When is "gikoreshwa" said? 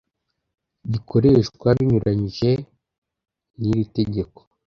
0.91-1.67